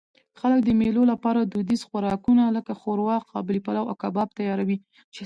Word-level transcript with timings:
خلک 0.39 0.59
د 0.65 0.69
مېلو 0.79 1.03
له 1.11 1.15
پاره 1.23 1.41
دودیز 1.43 1.81
خوراکونه؛ 1.87 2.45
لکه 2.57 2.73
ښوروا، 2.81 3.17
قابلي 3.31 3.59
پلو، 3.65 3.81
او 3.89 3.95
کباب 4.01 4.29
تیاروي. 4.37 4.77